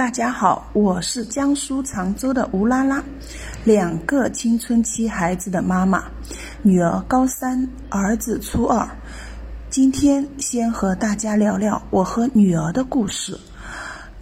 [0.00, 3.04] 大家好，我是江苏常州的吴拉拉，
[3.64, 6.04] 两个青春期孩子的妈妈，
[6.62, 8.88] 女儿高三，儿子初二。
[9.68, 13.38] 今天先和大家聊聊我和女儿的故事。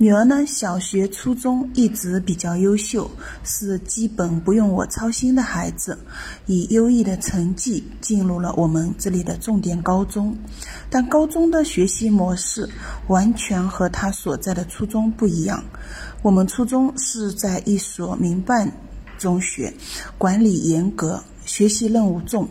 [0.00, 3.10] 女儿呢，小学、初中一直比较优秀，
[3.42, 5.98] 是基本不用我操心的孩子，
[6.46, 10.38] 以优异的成绩进入了我们这里的重点高中。
[10.88, 12.68] 但高中的学习模式
[13.08, 15.64] 完全和她所在的初中不一样。
[16.22, 18.70] 我们初中是在一所民办
[19.18, 19.74] 中学，
[20.16, 22.48] 管理严格，学习任务重。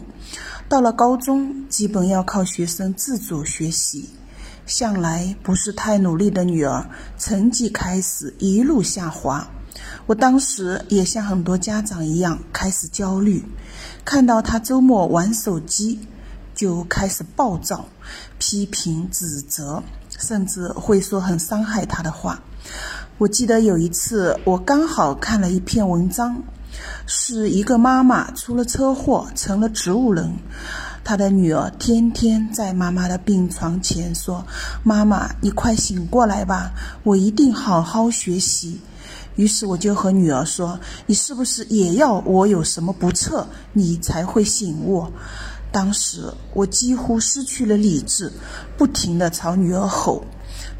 [0.67, 4.09] 到了高中，基本要靠学生自主学习。
[4.67, 6.85] 向来不是太努力的女儿，
[7.17, 9.47] 成绩开始一路下滑。
[10.05, 13.43] 我当时也像很多家长一样开始焦虑，
[14.03, 15.99] 看到她周末玩手机，
[16.53, 17.85] 就开始暴躁，
[18.37, 19.81] 批评、指责，
[20.19, 22.39] 甚至会说很伤害她的话。
[23.17, 26.41] 我记得有一次，我刚好看了一篇文章，
[27.05, 30.31] 是一个妈妈出了车祸，成了植物人。
[31.07, 34.45] 他的女儿天天在妈妈的病床前说
[34.83, 38.81] ：“妈妈，你快醒过来吧，我一定好好学习。”
[39.37, 40.77] 于是我就和女儿说
[41.07, 45.07] ：“你是不是也要我有什么不测，你才会醒悟？”
[45.71, 48.29] 当时我几乎失去了理智，
[48.77, 50.25] 不停地朝女儿吼，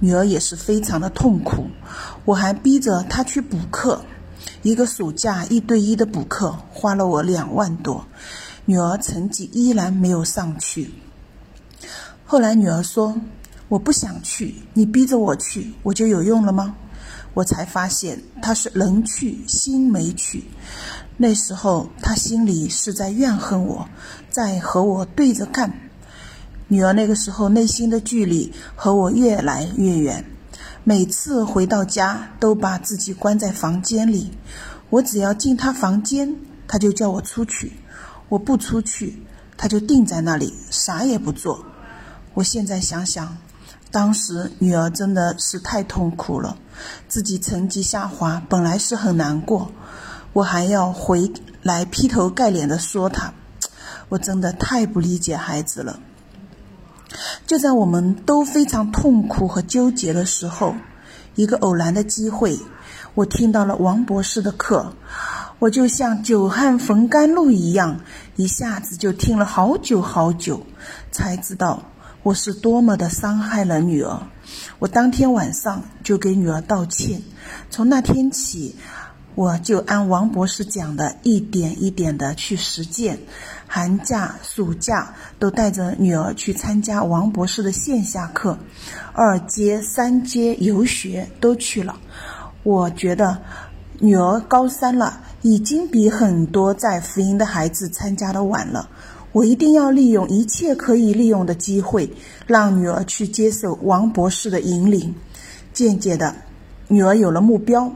[0.01, 1.67] 女儿也是非常的痛苦。
[2.25, 4.01] 我还逼着她去补课，
[4.61, 8.05] 一个暑假一对一的补课花了我两万多。
[8.67, 10.91] 女儿成绩依然没有上去。
[12.25, 13.15] 后来女儿说
[13.69, 16.75] ：“我不想去，你逼着我去，我就有用了吗？”
[17.33, 20.43] 我才发现她是人去心没去。
[21.15, 23.87] 那时候她心里是在怨恨我，
[24.29, 25.71] 在和我对着干。
[26.67, 30.25] 女儿那个时候内心的距离和我越来越远，
[30.83, 34.31] 每次回到家都把自己关在房间里。
[34.89, 36.35] 我只要进她房间，
[36.67, 37.71] 她就叫我出去。
[38.29, 39.21] 我不出去，
[39.55, 41.63] 他就定在那里，啥也不做。
[42.33, 43.37] 我现在想想，
[43.89, 46.57] 当时女儿真的是太痛苦了，
[47.07, 49.71] 自己成绩下滑，本来是很难过，
[50.33, 51.31] 我还要回
[51.63, 53.33] 来劈头盖脸的说她，
[54.09, 55.99] 我真的太不理解孩子了。
[57.47, 60.75] 就在我们都非常痛苦和纠结的时候，
[61.35, 62.59] 一个偶然的机会，
[63.15, 64.93] 我听到了王博士的课。
[65.59, 67.99] 我就像久旱逢甘露一样，
[68.35, 70.63] 一下子就听了好久好久，
[71.11, 71.83] 才知道
[72.21, 74.21] 我是多么的伤害了女儿。
[74.77, 77.19] 我当天晚上就给女儿道歉。
[77.71, 78.75] 从那天起，
[79.33, 83.17] 我就按王博士讲的一点一点的去实践。
[83.65, 88.55] 寒假、暑假都带着女儿去参加王博士的线下课，
[89.11, 91.97] 二阶、三阶游学都去了。
[92.61, 93.41] 我觉得
[93.97, 95.23] 女儿高三了。
[95.47, 98.89] 已经比很多在福音的孩子参加的晚了。
[99.31, 102.11] 我一定要利用一切可以利用的机会，
[102.45, 105.15] 让女儿去接受王博士的引领。
[105.71, 106.35] 渐渐的，
[106.89, 107.89] 女儿有了目标，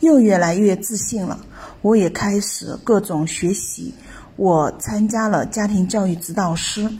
[0.00, 1.38] 又越来越自信了。
[1.80, 3.94] 我也开始各种学习。
[4.34, 6.90] 我参加了家庭教育指导师、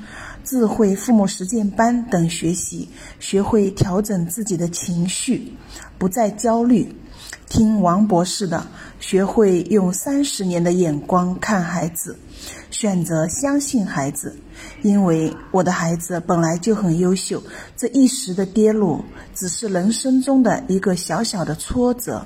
[0.45, 5.53] 智慧父母实践班等学习，学会调整自己的情绪，
[5.99, 6.95] 不再焦虑。
[7.49, 8.67] 听王博士的，
[8.99, 12.17] 学会用三十年的眼光看孩子，
[12.71, 14.37] 选择相信孩子，
[14.83, 17.43] 因为我的孩子本来就很优秀，
[17.77, 19.03] 这一时的跌落
[19.35, 22.25] 只是人生中的一个小小的挫折，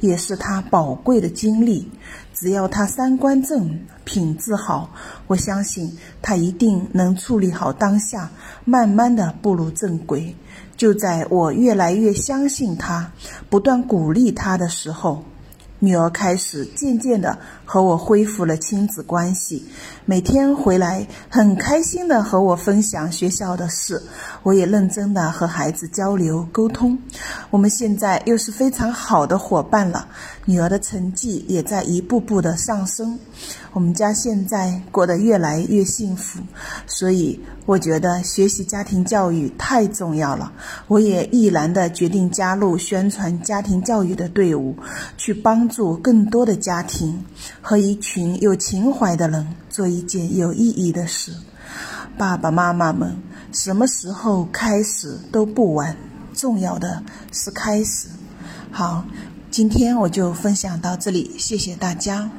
[0.00, 1.90] 也是他宝贵的经历。
[2.34, 4.90] 只要他三观正、品质好，
[5.26, 8.30] 我相信他一定能处理好当下，
[8.64, 10.34] 慢慢的步入正轨。
[10.76, 13.10] 就在我越来越相信他，
[13.50, 15.24] 不断鼓励他的时候。
[15.80, 17.38] 女儿开始渐渐的
[17.70, 19.62] 和我恢复了亲子关系，
[20.06, 24.02] 每天回来很开心的和我分享学校的事，
[24.42, 26.98] 我也认真的和孩子交流沟通。
[27.50, 30.08] 我们现在又是非常好的伙伴了，
[30.46, 33.18] 女儿的成绩也在一步步的上升，
[33.74, 36.40] 我们家现在过得越来越幸福。
[36.86, 40.50] 所以我觉得学习家庭教育太重要了，
[40.86, 44.74] 我也毅然的决定加入宣传家庭教育的队伍，
[45.18, 45.58] 去帮。
[45.68, 47.22] 助更多的家庭
[47.68, 51.30] 和一群有情怀的人做一件有意义的事。
[52.16, 53.14] 爸爸妈妈们，
[53.52, 55.94] 什么时候开始都不晚，
[56.32, 58.08] 重要的是开始。
[58.72, 59.04] 好，
[59.50, 62.30] 今天我就分享到这里，谢谢大家。